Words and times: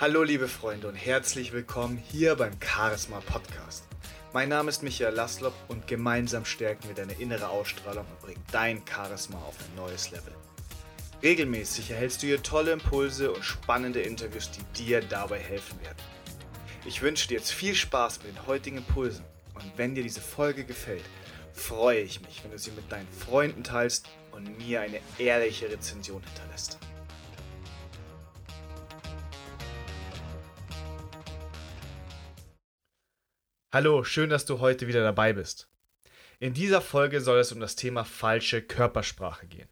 Hallo 0.00 0.22
liebe 0.22 0.46
Freunde 0.46 0.86
und 0.86 0.94
herzlich 0.94 1.52
willkommen 1.52 1.96
hier 1.96 2.36
beim 2.36 2.52
Charisma 2.60 3.18
Podcast. 3.18 3.82
Mein 4.32 4.48
Name 4.48 4.68
ist 4.68 4.84
Michael 4.84 5.12
Laslop 5.12 5.54
und 5.66 5.88
gemeinsam 5.88 6.44
stärken 6.44 6.86
wir 6.86 6.94
deine 6.94 7.14
innere 7.14 7.48
Ausstrahlung 7.48 8.06
und 8.06 8.20
bringen 8.20 8.44
dein 8.52 8.80
Charisma 8.86 9.38
auf 9.38 9.56
ein 9.58 9.74
neues 9.74 10.12
Level. 10.12 10.32
Regelmäßig 11.20 11.90
erhältst 11.90 12.22
du 12.22 12.28
hier 12.28 12.40
tolle 12.40 12.70
Impulse 12.70 13.32
und 13.32 13.44
spannende 13.44 14.00
Interviews, 14.00 14.52
die 14.52 14.84
dir 14.84 15.00
dabei 15.00 15.40
helfen 15.40 15.80
werden. 15.80 15.98
Ich 16.86 17.02
wünsche 17.02 17.26
dir 17.26 17.38
jetzt 17.38 17.50
viel 17.50 17.74
Spaß 17.74 18.22
mit 18.22 18.36
den 18.36 18.46
heutigen 18.46 18.76
Impulsen 18.76 19.24
und 19.54 19.64
wenn 19.74 19.96
dir 19.96 20.04
diese 20.04 20.20
Folge 20.20 20.62
gefällt, 20.62 21.02
freue 21.52 22.02
ich 22.02 22.20
mich, 22.20 22.44
wenn 22.44 22.52
du 22.52 22.58
sie 22.60 22.70
mit 22.70 22.92
deinen 22.92 23.08
Freunden 23.08 23.64
teilst 23.64 24.06
und 24.30 24.58
mir 24.58 24.80
eine 24.80 25.00
ehrliche 25.18 25.68
Rezension 25.68 26.22
hinterlässt. 26.22 26.78
Hallo, 33.70 34.02
schön, 34.02 34.30
dass 34.30 34.46
du 34.46 34.60
heute 34.60 34.88
wieder 34.88 35.02
dabei 35.02 35.34
bist. 35.34 35.68
In 36.40 36.54
dieser 36.54 36.80
Folge 36.80 37.20
soll 37.20 37.38
es 37.38 37.52
um 37.52 37.60
das 37.60 37.76
Thema 37.76 38.02
falsche 38.02 38.62
Körpersprache 38.62 39.46
gehen. 39.46 39.68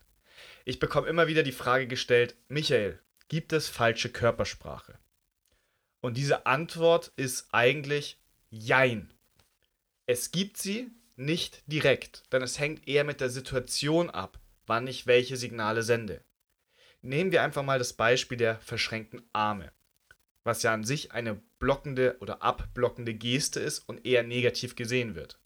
Ich 0.66 0.78
bekomme 0.78 1.08
immer 1.08 1.28
wieder 1.28 1.42
die 1.42 1.50
Frage 1.50 1.86
gestellt, 1.86 2.36
Michael, 2.48 3.00
gibt 3.28 3.54
es 3.54 3.70
falsche 3.70 4.10
Körpersprache? 4.10 4.98
Und 6.02 6.18
diese 6.18 6.44
Antwort 6.44 7.10
ist 7.16 7.48
eigentlich 7.52 8.20
Jein. 8.50 9.14
Es 10.04 10.30
gibt 10.30 10.58
sie 10.58 10.90
nicht 11.16 11.62
direkt, 11.66 12.30
denn 12.34 12.42
es 12.42 12.58
hängt 12.58 12.86
eher 12.86 13.04
mit 13.04 13.22
der 13.22 13.30
Situation 13.30 14.10
ab, 14.10 14.38
wann 14.66 14.86
ich 14.88 15.06
welche 15.06 15.38
Signale 15.38 15.82
sende. 15.82 16.22
Nehmen 17.00 17.32
wir 17.32 17.42
einfach 17.42 17.62
mal 17.62 17.78
das 17.78 17.94
Beispiel 17.94 18.36
der 18.36 18.58
verschränkten 18.58 19.26
Arme 19.32 19.72
was 20.46 20.62
ja 20.62 20.72
an 20.72 20.84
sich 20.84 21.10
eine 21.12 21.34
blockende 21.58 22.16
oder 22.20 22.40
abblockende 22.40 23.14
Geste 23.14 23.58
ist 23.58 23.80
und 23.88 24.06
eher 24.06 24.22
negativ 24.22 24.76
gesehen 24.76 25.16
wird. 25.16 25.40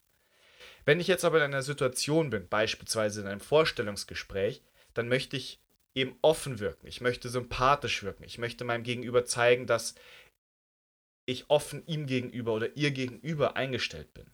Wenn 0.84 1.00
ich 1.00 1.06
jetzt 1.06 1.24
aber 1.24 1.38
in 1.38 1.44
einer 1.44 1.62
Situation 1.62 2.28
bin, 2.28 2.48
beispielsweise 2.48 3.22
in 3.22 3.26
einem 3.26 3.40
Vorstellungsgespräch, 3.40 4.62
dann 4.92 5.08
möchte 5.08 5.38
ich 5.38 5.58
eben 5.94 6.16
offen 6.20 6.60
wirken, 6.60 6.86
ich 6.86 7.00
möchte 7.00 7.30
sympathisch 7.30 8.02
wirken, 8.02 8.24
ich 8.24 8.38
möchte 8.38 8.64
meinem 8.64 8.84
Gegenüber 8.84 9.24
zeigen, 9.24 9.66
dass 9.66 9.94
ich 11.24 11.48
offen 11.48 11.82
ihm 11.86 12.06
gegenüber 12.06 12.52
oder 12.52 12.76
ihr 12.76 12.90
gegenüber 12.90 13.56
eingestellt 13.56 14.12
bin. 14.12 14.30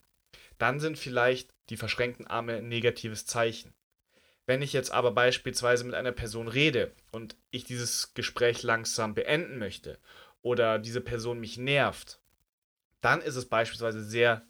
Dann 0.59 0.81
sind 0.81 0.99
vielleicht 0.99 1.55
die 1.71 1.77
verschränkten 1.77 2.27
Arme 2.27 2.57
ein 2.57 2.69
negatives 2.69 3.25
Zeichen. 3.25 3.73
Wenn 4.47 4.63
ich 4.63 4.73
jetzt 4.73 4.91
aber 4.91 5.13
beispielsweise 5.13 5.85
mit 5.85 5.95
einer 5.95 6.13
Person 6.13 6.49
rede 6.49 6.93
und 7.13 7.37
ich 7.51 7.65
dieses 7.65 8.15
Gespräch 8.15 8.63
langsam 8.63 9.15
beenden 9.15 9.59
möchte 9.59 9.99
oder 10.47 10.79
diese 10.79 11.01
Person 11.01 11.41
mich 11.41 11.59
nervt, 11.59 12.21
dann 13.01 13.21
ist 13.21 13.35
es 13.35 13.49
beispielsweise 13.49 14.05
sehr, 14.05 14.47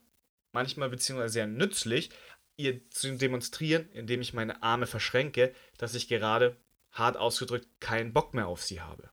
manchmal 0.52 0.90
beziehungsweise 0.90 1.32
sehr 1.32 1.46
nützlich, 1.46 2.10
ihr 2.58 2.86
zu 2.90 3.16
demonstrieren, 3.16 3.88
indem 3.92 4.20
ich 4.20 4.34
meine 4.34 4.62
Arme 4.62 4.86
verschränke, 4.86 5.54
dass 5.78 5.94
ich 5.94 6.06
gerade, 6.06 6.54
hart 6.92 7.16
ausgedrückt, 7.16 7.66
keinen 7.80 8.12
Bock 8.12 8.34
mehr 8.34 8.46
auf 8.46 8.62
sie 8.62 8.82
habe. 8.82 9.08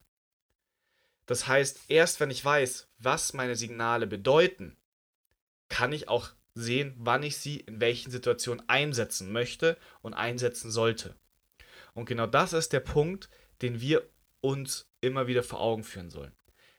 Das 1.26 1.48
heißt, 1.48 1.86
erst 1.88 2.20
wenn 2.20 2.30
ich 2.30 2.44
weiß, 2.44 2.90
was 2.98 3.32
meine 3.32 3.56
Signale 3.56 4.06
bedeuten, 4.06 4.76
kann 5.70 5.94
ich 5.94 6.10
auch 6.10 6.32
sehen, 6.54 6.96
wann 6.98 7.24
ich 7.24 7.38
sie 7.38 7.62
in 7.62 7.80
welchen 7.80 8.12
Situationen 8.12 8.68
einsetzen 8.68 9.32
möchte 9.32 9.78
und 10.02 10.14
einsetzen 10.14 10.70
sollte. 10.70 11.16
Und 11.94 12.08
genau 12.08 12.28
das 12.28 12.52
ist 12.52 12.74
der 12.74 12.82
Punkt, 12.82 13.30
den 13.62 13.80
wir 13.80 14.10
uns 14.42 14.92
immer 15.00 15.28
wieder 15.28 15.44
vor 15.44 15.62
Augen 15.62 15.86
führen 15.86 16.10
sollen. 16.10 16.34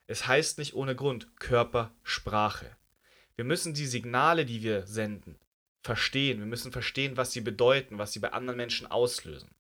Es 0.07 0.27
heißt 0.27 0.59
nicht 0.59 0.75
ohne 0.75 0.95
Grund 0.95 1.37
Körpersprache. 1.39 2.77
Wir 3.37 3.45
müssen 3.45 3.75
die 3.75 3.87
Signale, 3.87 4.45
die 4.45 4.63
wir 4.63 4.87
senden, 4.87 5.39
verstehen. 5.83 6.39
Wir 6.39 6.47
müssen 6.47 6.73
verstehen, 6.73 7.17
was 7.17 7.33
sie 7.33 7.41
bedeuten, 7.41 7.99
was 7.99 8.13
sie 8.13 8.21
bei 8.21 8.33
anderen 8.33 8.57
Menschen 8.57 8.87
auslösen. 8.87 9.55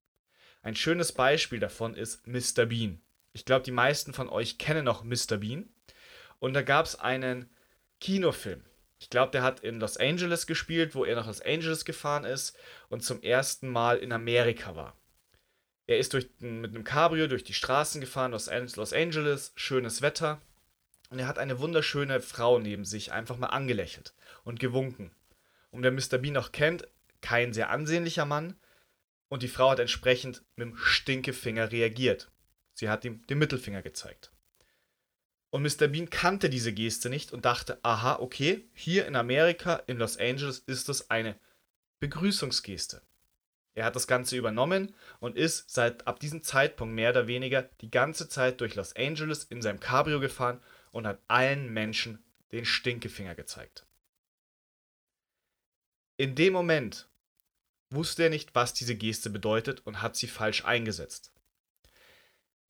Ein 0.62 0.76
schönes 0.76 1.12
Beispiel 1.12 1.60
davon 1.60 1.94
ist 1.94 2.26
Mr. 2.26 2.66
Bean. 2.66 3.00
Ich 3.32 3.44
glaube, 3.44 3.64
die 3.64 3.72
meisten 3.72 4.12
von 4.12 4.28
euch 4.28 4.58
kennen 4.58 4.84
noch 4.84 5.02
Mr. 5.02 5.38
Bean. 5.38 5.68
Und 6.38 6.54
da 6.54 6.62
gab 6.62 6.86
es 6.86 6.96
einen 6.96 7.50
Kinofilm. 8.00 8.64
Ich 8.98 9.10
glaube, 9.10 9.32
der 9.32 9.42
hat 9.42 9.60
in 9.60 9.80
Los 9.80 9.96
Angeles 9.96 10.46
gespielt, 10.46 10.94
wo 10.94 11.04
er 11.04 11.16
nach 11.16 11.26
Los 11.26 11.40
Angeles 11.40 11.84
gefahren 11.84 12.24
ist 12.24 12.56
und 12.88 13.02
zum 13.02 13.22
ersten 13.22 13.68
Mal 13.68 13.98
in 13.98 14.12
Amerika 14.12 14.76
war. 14.76 14.96
Er 15.86 15.98
ist 15.98 16.14
durch, 16.14 16.28
mit 16.38 16.70
einem 16.70 16.84
Cabrio 16.84 17.26
durch 17.26 17.44
die 17.44 17.52
Straßen 17.52 18.00
gefahren, 18.00 18.32
Los, 18.32 18.50
Los 18.76 18.92
Angeles, 18.92 19.52
schönes 19.54 20.02
Wetter. 20.02 20.40
Und 21.10 21.18
er 21.18 21.26
hat 21.26 21.38
eine 21.38 21.58
wunderschöne 21.58 22.20
Frau 22.20 22.58
neben 22.58 22.84
sich 22.84 23.12
einfach 23.12 23.36
mal 23.36 23.48
angelächelt 23.48 24.14
und 24.44 24.58
gewunken. 24.60 25.10
Und 25.70 25.82
wer 25.82 25.92
Mr. 25.92 26.18
Bean 26.18 26.32
noch 26.32 26.52
kennt, 26.52 26.88
kein 27.20 27.52
sehr 27.52 27.70
ansehnlicher 27.70 28.24
Mann. 28.24 28.56
Und 29.28 29.42
die 29.42 29.48
Frau 29.48 29.70
hat 29.70 29.80
entsprechend 29.80 30.42
mit 30.56 30.68
dem 30.68 30.76
Stinkefinger 30.76 31.70
reagiert. 31.72 32.30
Sie 32.72 32.88
hat 32.88 33.04
ihm 33.04 33.26
den 33.26 33.38
Mittelfinger 33.38 33.82
gezeigt. 33.82 34.30
Und 35.50 35.62
Mr. 35.62 35.86
Bean 35.86 36.10
kannte 36.10 36.50
diese 36.50 36.72
Geste 36.72 37.08
nicht 37.10 37.32
und 37.32 37.44
dachte, 37.44 37.78
aha, 37.82 38.16
okay, 38.16 38.68
hier 38.72 39.06
in 39.06 39.14
Amerika, 39.14 39.76
in 39.86 39.98
Los 39.98 40.16
Angeles, 40.16 40.58
ist 40.58 40.88
das 40.88 41.10
eine 41.10 41.36
Begrüßungsgeste. 42.00 43.02
Er 43.74 43.84
hat 43.84 43.96
das 43.96 44.06
Ganze 44.06 44.36
übernommen 44.36 44.94
und 45.18 45.36
ist 45.36 45.70
seit 45.70 46.06
ab 46.06 46.20
diesem 46.20 46.42
Zeitpunkt 46.42 46.94
mehr 46.94 47.10
oder 47.10 47.26
weniger 47.26 47.62
die 47.80 47.90
ganze 47.90 48.28
Zeit 48.28 48.60
durch 48.60 48.76
Los 48.76 48.94
Angeles 48.94 49.44
in 49.44 49.62
seinem 49.62 49.80
Cabrio 49.80 50.20
gefahren 50.20 50.60
und 50.92 51.06
hat 51.06 51.20
allen 51.26 51.72
Menschen 51.72 52.22
den 52.52 52.64
Stinkefinger 52.64 53.34
gezeigt. 53.34 53.84
In 56.16 56.36
dem 56.36 56.52
Moment 56.52 57.08
wusste 57.90 58.24
er 58.24 58.30
nicht, 58.30 58.54
was 58.54 58.74
diese 58.74 58.94
Geste 58.94 59.28
bedeutet 59.28 59.84
und 59.84 60.02
hat 60.02 60.14
sie 60.14 60.28
falsch 60.28 60.64
eingesetzt. 60.64 61.32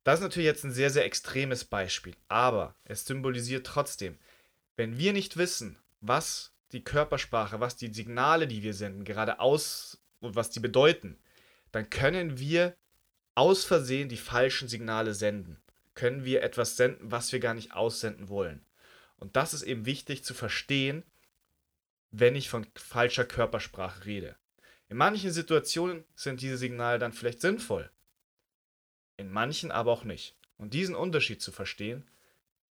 Das 0.04 0.20
ist 0.20 0.22
natürlich 0.22 0.46
jetzt 0.46 0.64
ein 0.64 0.72
sehr, 0.72 0.90
sehr 0.90 1.04
extremes 1.04 1.64
Beispiel, 1.64 2.16
aber 2.28 2.74
es 2.84 3.04
symbolisiert 3.04 3.66
trotzdem, 3.66 4.18
wenn 4.76 4.98
wir 4.98 5.12
nicht 5.12 5.36
wissen, 5.36 5.78
was 6.00 6.52
die 6.72 6.84
Körpersprache, 6.84 7.60
was 7.60 7.76
die 7.76 7.92
Signale, 7.92 8.46
die 8.46 8.62
wir 8.62 8.74
senden, 8.74 9.04
gerade 9.04 9.40
aus 9.40 10.03
und 10.24 10.36
was 10.36 10.50
die 10.50 10.60
bedeuten, 10.60 11.18
dann 11.72 11.90
können 11.90 12.38
wir 12.38 12.76
aus 13.34 13.64
Versehen 13.64 14.08
die 14.08 14.16
falschen 14.16 14.68
Signale 14.68 15.14
senden. 15.14 15.60
Können 15.94 16.24
wir 16.24 16.42
etwas 16.42 16.76
senden, 16.76 17.10
was 17.10 17.32
wir 17.32 17.40
gar 17.40 17.54
nicht 17.54 17.72
aussenden 17.72 18.28
wollen. 18.28 18.64
Und 19.16 19.36
das 19.36 19.54
ist 19.54 19.62
eben 19.62 19.86
wichtig 19.86 20.24
zu 20.24 20.34
verstehen, 20.34 21.04
wenn 22.10 22.36
ich 22.36 22.48
von 22.48 22.66
falscher 22.74 23.24
Körpersprache 23.24 24.04
rede. 24.04 24.36
In 24.88 24.96
manchen 24.96 25.32
Situationen 25.32 26.04
sind 26.14 26.40
diese 26.40 26.58
Signale 26.58 26.98
dann 26.98 27.12
vielleicht 27.12 27.40
sinnvoll, 27.40 27.90
in 29.16 29.30
manchen 29.30 29.70
aber 29.70 29.92
auch 29.92 30.04
nicht. 30.04 30.36
Und 30.56 30.74
diesen 30.74 30.94
Unterschied 30.94 31.42
zu 31.42 31.50
verstehen, 31.50 32.08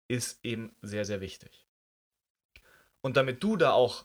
ist 0.09 0.45
eben 0.45 0.77
sehr, 0.83 1.05
sehr 1.05 1.21
wichtig. 1.21 1.67
Und 3.01 3.17
damit 3.17 3.43
du 3.43 3.57
da 3.57 3.73
auch 3.73 4.05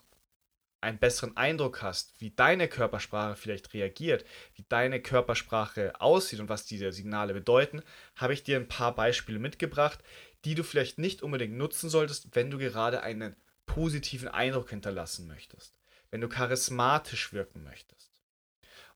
einen 0.80 0.98
besseren 0.98 1.36
Eindruck 1.36 1.82
hast, 1.82 2.20
wie 2.20 2.30
deine 2.30 2.68
Körpersprache 2.68 3.36
vielleicht 3.36 3.74
reagiert, 3.74 4.24
wie 4.54 4.64
deine 4.68 5.02
Körpersprache 5.02 6.00
aussieht 6.00 6.40
und 6.40 6.48
was 6.48 6.66
diese 6.66 6.92
Signale 6.92 7.34
bedeuten, 7.34 7.82
habe 8.16 8.32
ich 8.32 8.44
dir 8.44 8.56
ein 8.56 8.68
paar 8.68 8.94
Beispiele 8.94 9.38
mitgebracht, 9.38 9.98
die 10.44 10.54
du 10.54 10.62
vielleicht 10.62 10.98
nicht 10.98 11.22
unbedingt 11.22 11.56
nutzen 11.56 11.90
solltest, 11.90 12.34
wenn 12.36 12.50
du 12.50 12.58
gerade 12.58 13.02
einen 13.02 13.34
positiven 13.66 14.28
Eindruck 14.28 14.70
hinterlassen 14.70 15.26
möchtest, 15.26 15.74
wenn 16.10 16.20
du 16.20 16.28
charismatisch 16.28 17.32
wirken 17.32 17.64
möchtest. 17.64 18.22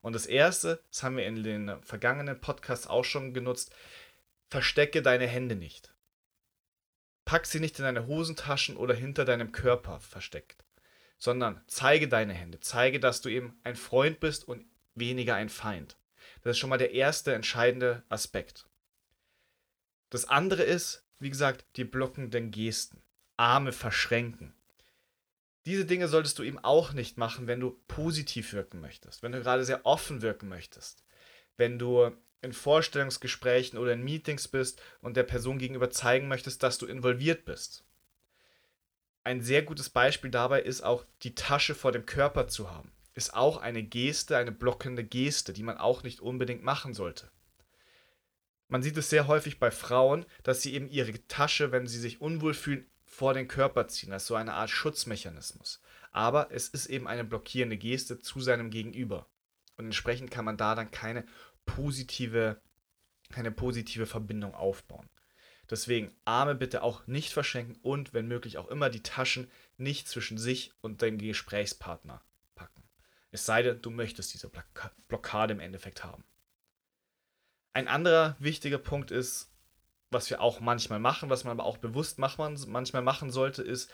Und 0.01 0.13
das 0.13 0.25
erste, 0.25 0.81
das 0.89 1.03
haben 1.03 1.17
wir 1.17 1.25
in 1.25 1.43
den 1.43 1.81
vergangenen 1.81 2.39
Podcasts 2.39 2.87
auch 2.87 3.05
schon 3.05 3.33
genutzt, 3.33 3.73
verstecke 4.49 5.01
deine 5.01 5.27
Hände 5.27 5.55
nicht. 5.55 5.93
Pack 7.25 7.45
sie 7.45 7.59
nicht 7.59 7.79
in 7.79 7.85
deine 7.85 8.07
Hosentaschen 8.07 8.77
oder 8.77 8.93
hinter 8.93 9.25
deinem 9.25 9.51
Körper 9.51 9.99
versteckt 9.99 10.62
sondern 11.23 11.61
zeige 11.67 12.09
deine 12.09 12.33
Hände, 12.33 12.59
zeige, 12.59 12.99
dass 12.99 13.21
du 13.21 13.29
eben 13.29 13.57
ein 13.63 13.77
Freund 13.77 14.19
bist 14.19 14.45
und 14.45 14.65
weniger 14.93 15.35
ein 15.35 15.47
Feind. 15.47 15.95
Das 16.41 16.51
ist 16.51 16.57
schon 16.57 16.69
mal 16.69 16.77
der 16.77 16.91
erste 16.91 17.33
entscheidende 17.33 18.03
Aspekt. 18.09 18.67
Das 20.09 20.25
andere 20.25 20.63
ist, 20.63 21.07
wie 21.19 21.29
gesagt, 21.29 21.65
die 21.77 21.85
blockenden 21.85 22.51
Gesten. 22.51 23.01
Arme 23.37 23.71
verschränken. 23.71 24.53
Diese 25.65 25.85
Dinge 25.85 26.09
solltest 26.09 26.39
du 26.39 26.43
eben 26.43 26.59
auch 26.59 26.91
nicht 26.91 27.17
machen, 27.17 27.47
wenn 27.47 27.61
du 27.61 27.81
positiv 27.87 28.51
wirken 28.51 28.81
möchtest, 28.81 29.23
wenn 29.23 29.31
du 29.31 29.39
gerade 29.39 29.63
sehr 29.63 29.85
offen 29.85 30.21
wirken 30.21 30.49
möchtest, 30.49 31.05
wenn 31.55 31.79
du 31.79 32.11
in 32.41 32.51
Vorstellungsgesprächen 32.51 33.79
oder 33.79 33.93
in 33.93 34.03
Meetings 34.03 34.49
bist 34.49 34.81
und 34.99 35.15
der 35.15 35.23
Person 35.23 35.57
gegenüber 35.57 35.89
zeigen 35.89 36.27
möchtest, 36.27 36.63
dass 36.63 36.79
du 36.79 36.85
involviert 36.85 37.45
bist 37.45 37.85
ein 39.23 39.41
sehr 39.41 39.61
gutes 39.61 39.89
Beispiel 39.89 40.31
dabei 40.31 40.61
ist 40.61 40.81
auch, 40.81 41.05
die 41.21 41.35
Tasche 41.35 41.75
vor 41.75 41.91
dem 41.91 42.05
Körper 42.05 42.47
zu 42.47 42.71
haben. 42.71 42.91
Ist 43.13 43.33
auch 43.33 43.57
eine 43.57 43.83
Geste, 43.83 44.37
eine 44.37 44.51
blockende 44.51 45.03
Geste, 45.03 45.53
die 45.53 45.63
man 45.63 45.77
auch 45.77 46.03
nicht 46.03 46.19
unbedingt 46.19 46.63
machen 46.63 46.93
sollte. 46.93 47.29
man 48.67 48.81
sieht 48.81 48.97
es 48.97 49.09
sehr 49.09 49.27
häufig 49.27 49.59
bei 49.59 49.69
Frauen, 49.69 50.25
dass 50.41 50.63
sie 50.63 50.73
eben 50.73 50.89
ihre 50.89 51.13
Tasche, 51.27 51.71
wenn 51.71 51.85
sie 51.85 51.99
sich 51.99 52.21
unwohl 52.21 52.55
fühlen, 52.55 52.89
vor 53.05 53.35
den 53.35 53.47
Körper 53.47 53.87
ziehen. 53.87 54.09
Das 54.09 54.23
ist 54.23 54.27
so 54.27 54.35
eine 54.35 54.53
Art 54.53 54.71
Schutzmechanismus. 54.71 55.79
Aber 56.11 56.51
es 56.51 56.69
ist 56.69 56.87
eben 56.87 57.07
eine 57.07 57.23
blockierende 57.23 57.77
Geste 57.77 58.19
zu 58.19 58.39
seinem 58.41 58.71
Gegenüber. 58.71 59.27
Und 59.77 59.85
entsprechend 59.85 60.31
kann 60.31 60.45
man 60.45 60.57
da 60.57 60.73
dann 60.73 60.89
keine 60.89 61.25
positive, 61.65 62.59
keine 63.31 63.51
positive 63.51 64.07
Verbindung 64.07 64.55
aufbauen. 64.55 65.09
Deswegen 65.69 66.11
Arme 66.25 66.55
bitte 66.55 66.83
auch 66.83 67.07
nicht 67.07 67.33
verschenken 67.33 67.79
und 67.81 68.13
wenn 68.13 68.27
möglich 68.27 68.57
auch 68.57 68.67
immer 68.67 68.89
die 68.89 69.03
Taschen 69.03 69.49
nicht 69.77 70.07
zwischen 70.07 70.37
sich 70.37 70.73
und 70.81 71.01
dem 71.01 71.17
Gesprächspartner 71.17 72.21
packen. 72.55 72.83
Es 73.31 73.45
sei 73.45 73.63
denn, 73.63 73.81
du 73.81 73.89
möchtest 73.89 74.33
diese 74.33 74.51
Blockade 75.07 75.53
im 75.53 75.59
Endeffekt 75.59 76.03
haben. 76.03 76.23
Ein 77.73 77.87
anderer 77.87 78.35
wichtiger 78.39 78.77
Punkt 78.77 79.09
ist, 79.09 79.49
was 80.11 80.29
wir 80.29 80.41
auch 80.41 80.59
manchmal 80.59 80.99
machen, 80.99 81.31
was 81.31 81.43
man 81.43 81.51
aber 81.59 81.67
auch 81.67 81.77
bewusst 81.77 82.19
manchmal 82.19 83.01
machen 83.01 83.31
sollte, 83.31 83.63
ist, 83.63 83.89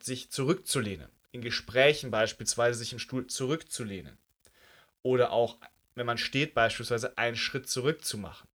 sich 0.00 0.30
zurückzulehnen. 0.30 1.08
In 1.30 1.40
Gesprächen 1.40 2.10
beispielsweise 2.10 2.78
sich 2.78 2.92
im 2.92 2.98
Stuhl 2.98 3.26
zurückzulehnen. 3.26 4.18
Oder 5.02 5.32
auch, 5.32 5.56
wenn 5.94 6.04
man 6.04 6.18
steht, 6.18 6.52
beispielsweise 6.52 7.16
einen 7.16 7.36
Schritt 7.36 7.70
zurück 7.70 8.04
zu 8.04 8.18
machen. 8.18 8.46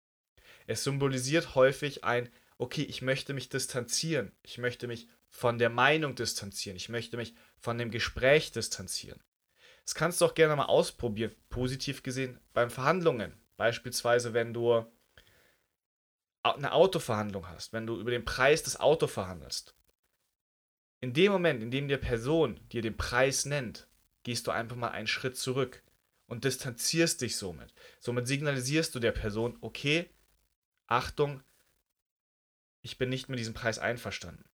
Es 0.67 0.83
symbolisiert 0.83 1.55
häufig 1.55 2.03
ein, 2.03 2.29
okay, 2.57 2.83
ich 2.83 3.01
möchte 3.01 3.33
mich 3.33 3.49
distanzieren. 3.49 4.31
Ich 4.43 4.57
möchte 4.57 4.87
mich 4.87 5.07
von 5.29 5.59
der 5.59 5.69
Meinung 5.69 6.15
distanzieren. 6.15 6.75
Ich 6.75 6.89
möchte 6.89 7.17
mich 7.17 7.35
von 7.59 7.77
dem 7.77 7.91
Gespräch 7.91 8.51
distanzieren. 8.51 9.21
Das 9.83 9.95
kannst 9.95 10.19
du 10.19 10.25
auch 10.25 10.33
gerne 10.33 10.55
mal 10.55 10.65
ausprobieren, 10.65 11.33
positiv 11.49 12.03
gesehen, 12.03 12.39
beim 12.53 12.69
Verhandlungen. 12.69 13.33
Beispielsweise, 13.55 14.33
wenn 14.33 14.53
du 14.53 14.85
eine 16.43 16.71
Autoverhandlung 16.71 17.47
hast, 17.47 17.73
wenn 17.73 17.87
du 17.87 17.99
über 17.99 18.11
den 18.11 18.25
Preis 18.25 18.63
des 18.63 18.79
Autos 18.79 19.11
verhandelst. 19.11 19.75
In 20.99 21.13
dem 21.13 21.31
Moment, 21.31 21.61
in 21.61 21.71
dem 21.71 21.87
die 21.87 21.97
Person 21.97 22.59
dir 22.71 22.81
den 22.81 22.97
Preis 22.97 23.45
nennt, 23.45 23.87
gehst 24.23 24.47
du 24.47 24.51
einfach 24.51 24.75
mal 24.75 24.89
einen 24.89 25.07
Schritt 25.07 25.37
zurück 25.37 25.83
und 26.25 26.43
distanzierst 26.43 27.21
dich 27.21 27.37
somit. 27.37 27.73
Somit 27.99 28.27
signalisierst 28.27 28.93
du 28.95 28.99
der 28.99 29.11
Person, 29.11 29.57
okay, 29.61 30.09
Achtung, 30.87 31.43
ich 32.87 32.97
bin 32.97 33.09
nicht 33.09 33.27
mit 33.27 33.37
diesem 33.37 33.53
Preis 33.53 33.79
einverstanden. 33.79 34.45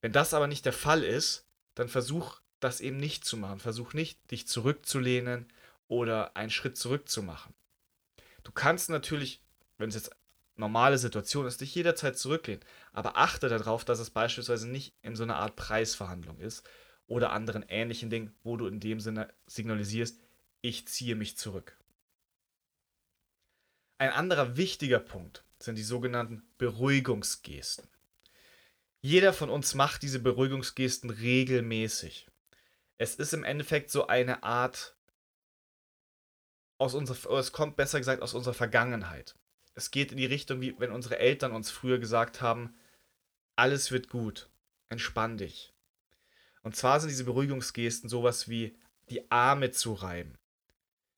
Wenn 0.00 0.10
das 0.10 0.32
aber 0.32 0.46
nicht 0.46 0.64
der 0.64 0.72
Fall 0.72 1.04
ist, 1.04 1.46
dann 1.74 1.90
versuch 1.90 2.40
das 2.60 2.80
eben 2.80 2.96
nicht 2.96 3.26
zu 3.26 3.36
machen. 3.36 3.58
Versuch 3.58 3.92
nicht, 3.92 4.30
dich 4.30 4.48
zurückzulehnen 4.48 5.46
oder 5.86 6.34
einen 6.34 6.48
Schritt 6.48 6.78
zurück 6.78 7.10
zu 7.10 7.22
machen. 7.22 7.52
Du 8.42 8.52
kannst 8.52 8.88
natürlich, 8.88 9.42
wenn 9.76 9.90
es 9.90 9.96
jetzt 9.96 10.16
normale 10.56 10.96
Situation 10.96 11.46
ist, 11.46 11.60
dich 11.60 11.74
jederzeit 11.74 12.16
zurücklehnen, 12.16 12.64
aber 12.94 13.18
achte 13.18 13.50
darauf, 13.50 13.84
dass 13.84 13.98
es 13.98 14.08
beispielsweise 14.08 14.66
nicht 14.66 14.94
in 15.02 15.14
so 15.14 15.22
einer 15.22 15.36
Art 15.36 15.56
Preisverhandlung 15.56 16.38
ist 16.38 16.66
oder 17.06 17.32
anderen 17.32 17.66
ähnlichen 17.68 18.08
Dingen, 18.08 18.34
wo 18.42 18.56
du 18.56 18.66
in 18.66 18.80
dem 18.80 18.98
Sinne 18.98 19.28
signalisierst, 19.46 20.18
ich 20.62 20.88
ziehe 20.88 21.16
mich 21.16 21.36
zurück. 21.36 21.76
Ein 23.98 24.10
anderer 24.10 24.56
wichtiger 24.56 25.00
Punkt 25.00 25.44
sind 25.62 25.76
die 25.76 25.82
sogenannten 25.82 26.42
Beruhigungsgesten. 26.58 27.88
Jeder 29.02 29.32
von 29.32 29.50
uns 29.50 29.74
macht 29.74 30.02
diese 30.02 30.18
Beruhigungsgesten 30.18 31.10
regelmäßig. 31.10 32.26
Es 32.98 33.14
ist 33.14 33.32
im 33.32 33.44
Endeffekt 33.44 33.90
so 33.90 34.06
eine 34.08 34.42
Art 34.42 34.94
aus 36.76 36.94
unserer, 36.94 37.38
es 37.38 37.52
kommt 37.52 37.76
besser 37.76 37.98
gesagt 37.98 38.22
aus 38.22 38.34
unserer 38.34 38.54
Vergangenheit. 38.54 39.34
Es 39.74 39.90
geht 39.90 40.12
in 40.12 40.18
die 40.18 40.26
Richtung, 40.26 40.60
wie 40.60 40.78
wenn 40.78 40.92
unsere 40.92 41.18
Eltern 41.18 41.52
uns 41.52 41.70
früher 41.70 41.98
gesagt 41.98 42.40
haben, 42.40 42.74
alles 43.56 43.90
wird 43.90 44.08
gut, 44.08 44.50
entspann 44.88 45.38
dich. 45.38 45.72
Und 46.62 46.76
zwar 46.76 47.00
sind 47.00 47.10
diese 47.10 47.24
Beruhigungsgesten 47.24 48.10
sowas 48.10 48.48
wie 48.48 48.76
die 49.08 49.30
Arme 49.30 49.70
zu 49.70 49.92
reiben, 49.94 50.38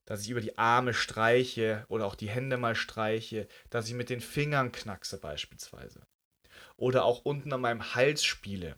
dass 0.04 0.22
ich 0.22 0.30
über 0.30 0.40
die 0.40 0.58
Arme 0.58 0.94
streiche 0.94 1.84
oder 1.88 2.06
auch 2.06 2.14
die 2.14 2.28
Hände 2.28 2.56
mal 2.56 2.74
streiche, 2.74 3.46
dass 3.70 3.88
ich 3.88 3.94
mit 3.94 4.10
den 4.10 4.20
Fingern 4.20 4.72
knackse 4.72 5.18
beispielsweise. 5.18 6.06
Oder 6.76 7.04
auch 7.04 7.24
unten 7.24 7.52
an 7.52 7.60
meinem 7.60 7.94
Hals 7.94 8.24
spiele. 8.24 8.76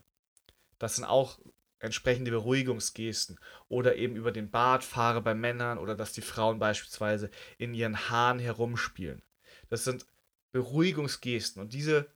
Das 0.78 0.96
sind 0.96 1.04
auch 1.04 1.38
entsprechende 1.78 2.30
Beruhigungsgesten. 2.30 3.38
Oder 3.68 3.96
eben 3.96 4.16
über 4.16 4.32
den 4.32 4.50
Bart 4.50 4.84
fahre 4.84 5.22
bei 5.22 5.34
Männern 5.34 5.78
oder 5.78 5.94
dass 5.94 6.12
die 6.12 6.22
Frauen 6.22 6.58
beispielsweise 6.58 7.30
in 7.58 7.74
ihren 7.74 8.10
Haaren 8.10 8.38
herumspielen. 8.38 9.22
Das 9.68 9.84
sind 9.84 10.06
Beruhigungsgesten 10.52 11.60
und 11.60 11.72
diese 11.72 12.10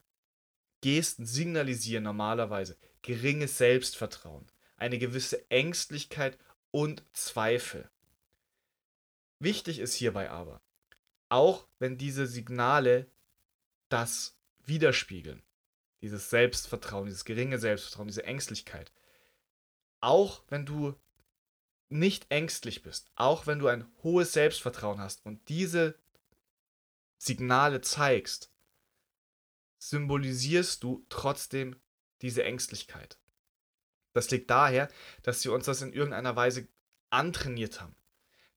Gesten 0.81 1.25
signalisieren 1.25 2.03
normalerweise 2.03 2.77
geringes 3.01 3.57
Selbstvertrauen, 3.57 4.45
eine 4.77 4.97
gewisse 4.97 5.49
Ängstlichkeit 5.49 6.37
und 6.71 7.03
Zweifel. 7.13 7.89
Wichtig 9.39 9.79
ist 9.79 9.93
hierbei 9.93 10.29
aber, 10.29 10.61
auch 11.29 11.67
wenn 11.79 11.97
diese 11.97 12.27
Signale 12.27 13.09
das 13.87 14.37
widerspiegeln, 14.65 15.41
dieses 16.01 16.29
Selbstvertrauen, 16.29 17.05
dieses 17.05 17.25
geringe 17.25 17.57
Selbstvertrauen, 17.57 18.07
diese 18.07 18.25
Ängstlichkeit, 18.25 18.91
auch 20.01 20.43
wenn 20.49 20.65
du 20.65 20.95
nicht 21.89 22.27
ängstlich 22.29 22.83
bist, 22.83 23.11
auch 23.15 23.47
wenn 23.47 23.59
du 23.59 23.67
ein 23.67 23.89
hohes 24.03 24.33
Selbstvertrauen 24.33 24.99
hast 24.99 25.25
und 25.25 25.47
diese 25.49 25.97
Signale 27.17 27.81
zeigst, 27.81 28.51
symbolisierst 29.79 30.83
du 30.83 31.05
trotzdem 31.09 31.75
diese 32.21 32.43
Ängstlichkeit. 32.43 33.17
Das 34.13 34.29
liegt 34.31 34.49
daher, 34.49 34.89
dass 35.23 35.43
wir 35.45 35.53
uns 35.53 35.65
das 35.65 35.81
in 35.81 35.93
irgendeiner 35.93 36.35
Weise 36.35 36.67
antrainiert 37.09 37.81
haben. 37.81 37.95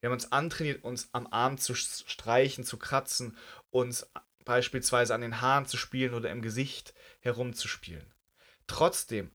Wir 0.02 0.08
haben 0.08 0.14
uns 0.14 0.32
antrainiert, 0.32 0.82
uns 0.82 1.10
am 1.12 1.28
Arm 1.28 1.58
zu 1.58 1.76
streichen, 1.76 2.64
zu 2.64 2.76
kratzen, 2.76 3.36
uns 3.70 4.10
beispielsweise 4.44 5.14
an 5.14 5.20
den 5.20 5.40
Haaren 5.40 5.64
zu 5.64 5.76
spielen 5.76 6.14
oder 6.14 6.28
im 6.28 6.42
Gesicht 6.42 6.92
herumzuspielen. 7.20 8.12
Trotzdem 8.66 9.30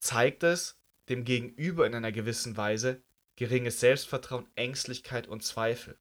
zeigt 0.00 0.42
es 0.42 0.74
dem 1.08 1.24
Gegenüber 1.24 1.86
in 1.86 1.94
einer 1.94 2.10
gewissen 2.10 2.56
Weise 2.56 3.00
geringes 3.36 3.78
Selbstvertrauen, 3.78 4.48
Ängstlichkeit 4.56 5.28
und 5.28 5.44
Zweifel. 5.44 5.96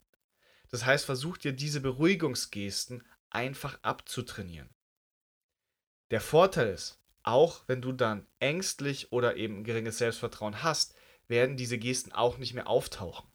Das 0.71 0.83
heißt, 0.83 1.05
versuch 1.05 1.37
dir 1.37 1.53
diese 1.53 1.79
Beruhigungsgesten 1.79 3.05
einfach 3.29 3.77
abzutrainieren. 3.83 4.73
Der 6.09 6.21
Vorteil 6.21 6.69
ist, 6.69 6.99
auch 7.21 7.61
wenn 7.67 7.83
du 7.83 7.91
dann 7.91 8.25
ängstlich 8.39 9.11
oder 9.11 9.35
eben 9.35 9.63
geringes 9.63 9.99
Selbstvertrauen 9.99 10.63
hast, 10.63 10.95
werden 11.27 11.55
diese 11.55 11.77
Gesten 11.77 12.13
auch 12.13 12.39
nicht 12.39 12.55
mehr 12.55 12.67
auftauchen. 12.67 13.29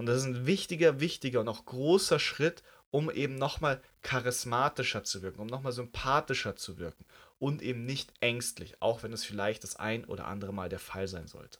Und 0.00 0.06
das 0.06 0.16
ist 0.16 0.24
ein 0.24 0.46
wichtiger, 0.46 0.98
wichtiger 0.98 1.40
und 1.40 1.48
auch 1.48 1.66
großer 1.66 2.18
Schritt, 2.18 2.62
um 2.88 3.10
eben 3.10 3.34
nochmal 3.34 3.82
charismatischer 4.00 5.04
zu 5.04 5.20
wirken, 5.20 5.42
um 5.42 5.46
nochmal 5.46 5.72
sympathischer 5.72 6.56
zu 6.56 6.78
wirken 6.78 7.04
und 7.38 7.60
eben 7.60 7.84
nicht 7.84 8.10
ängstlich, 8.20 8.80
auch 8.80 9.02
wenn 9.02 9.12
es 9.12 9.26
vielleicht 9.26 9.62
das 9.62 9.76
ein 9.76 10.06
oder 10.06 10.26
andere 10.26 10.54
Mal 10.54 10.70
der 10.70 10.78
Fall 10.78 11.06
sein 11.06 11.26
sollte. 11.26 11.58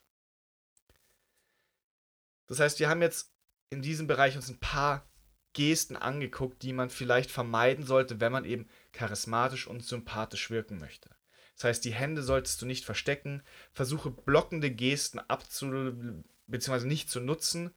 Das 2.46 2.60
heißt, 2.60 2.78
wir 2.78 2.88
haben 2.88 3.02
jetzt 3.02 3.30
in 3.68 3.82
diesem 3.82 4.06
Bereich 4.06 4.36
uns 4.36 4.48
ein 4.48 4.58
paar 4.58 5.06
Gesten 5.52 5.96
angeguckt, 5.96 6.62
die 6.62 6.72
man 6.72 6.88
vielleicht 6.88 7.30
vermeiden 7.30 7.84
sollte, 7.84 8.20
wenn 8.20 8.32
man 8.32 8.46
eben 8.46 8.70
charismatisch 8.92 9.66
und 9.66 9.84
sympathisch 9.84 10.48
wirken 10.48 10.78
möchte. 10.78 11.10
Das 11.56 11.64
heißt, 11.64 11.84
die 11.84 11.92
Hände 11.92 12.22
solltest 12.22 12.62
du 12.62 12.64
nicht 12.64 12.86
verstecken, 12.86 13.42
versuche 13.70 14.10
blockende 14.10 14.70
Gesten 14.70 15.18
abzu 15.18 16.22
bzw. 16.46 16.86
nicht 16.86 17.10
zu 17.10 17.20
nutzen 17.20 17.74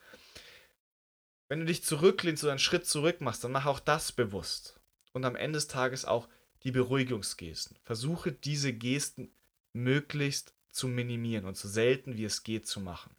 wenn 1.53 1.59
du 1.59 1.65
dich 1.67 1.83
zurücklehnst 1.83 2.43
oder 2.43 2.53
einen 2.53 2.57
Schritt 2.57 2.87
zurück 2.87 3.21
machst, 3.21 3.43
dann 3.43 3.51
mach 3.51 3.67
auch 3.67 3.79
das 3.79 4.11
bewusst. 4.11 4.79
Und 5.11 5.23
am 5.23 5.35
Ende 5.35 5.57
des 5.57 5.67
Tages 5.67 6.03
auch 6.03 6.27
die 6.63 6.71
Beruhigungsgesten. 6.71 7.77
Versuche 7.83 8.31
diese 8.31 8.73
Gesten 8.73 9.29
möglichst 9.71 10.55
zu 10.71 10.87
minimieren 10.87 11.45
und 11.45 11.55
so 11.55 11.67
selten 11.67 12.17
wie 12.17 12.23
es 12.25 12.41
geht 12.41 12.65
zu 12.65 12.79
machen. 12.79 13.15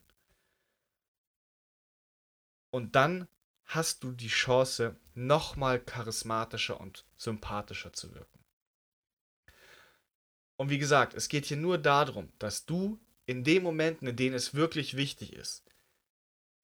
Und 2.73 2.97
dann 2.97 3.29
hast 3.67 4.03
du 4.03 4.11
die 4.11 4.27
Chance, 4.27 4.97
nochmal 5.15 5.79
charismatischer 5.79 6.81
und 6.81 7.05
sympathischer 7.17 7.93
zu 7.93 8.17
wirken. 8.17 8.41
Und 10.57 10.71
wie 10.71 10.79
gesagt, 10.79 11.15
es 11.15 11.29
geht 11.29 11.45
hier 11.45 11.57
nur 11.57 11.79
darum, 11.79 12.33
dass 12.41 12.67
du 12.67 12.99
in 13.27 13.45
den 13.45 13.63
Momenten, 13.63 14.09
in 14.09 14.17
denen 14.17 14.35
es 14.35 14.55
wirklich 14.55 14.97
wichtig 14.97 15.35
ist, 15.35 15.65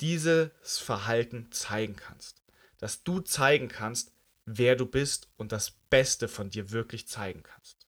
dieses 0.00 0.50
Verhalten 0.78 1.50
zeigen 1.52 1.96
kannst. 1.96 2.42
Dass 2.78 3.02
du 3.02 3.20
zeigen 3.20 3.68
kannst, 3.68 4.12
wer 4.46 4.74
du 4.76 4.86
bist 4.86 5.28
und 5.36 5.52
das 5.52 5.72
Beste 5.90 6.28
von 6.28 6.50
dir 6.50 6.70
wirklich 6.70 7.06
zeigen 7.06 7.42
kannst. 7.42 7.86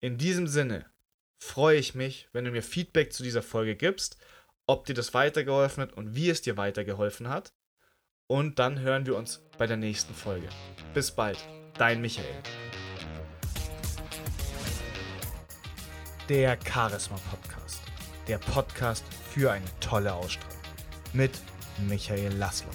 In 0.00 0.18
diesem 0.18 0.46
Sinne 0.46 0.86
freue 1.38 1.78
ich 1.78 1.94
mich, 1.94 2.28
wenn 2.32 2.44
du 2.44 2.50
mir 2.50 2.62
Feedback 2.62 3.12
zu 3.12 3.22
dieser 3.22 3.42
Folge 3.42 3.76
gibst, 3.76 4.16
ob 4.66 4.86
dir 4.86 4.94
das 4.94 5.12
weitergeholfen 5.14 5.82
hat 5.82 5.92
und 5.92 6.14
wie 6.14 6.30
es 6.30 6.42
dir 6.42 6.56
weitergeholfen 6.56 7.28
hat. 7.28 7.52
und 8.26 8.58
dann 8.58 8.80
hören 8.80 9.06
wir 9.06 9.16
uns 9.16 9.42
bei 9.58 9.66
der 9.66 9.76
nächsten 9.76 10.14
Folge. 10.14 10.48
Bis 10.94 11.10
bald, 11.10 11.38
dein 11.76 12.00
Michael. 12.00 12.42
Der 16.28 16.58
Charisma 16.64 17.18
Podcast. 17.30 17.83
Der 18.26 18.38
Podcast 18.38 19.04
für 19.30 19.52
eine 19.52 19.64
tolle 19.80 20.14
Ausstrahlung. 20.14 20.58
Mit 21.12 21.32
Michael 21.86 22.32
Laszlo. 22.32 22.70